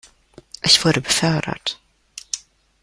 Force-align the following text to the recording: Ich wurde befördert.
Ich 0.63 0.83
wurde 0.83 0.99
befördert. 0.99 1.79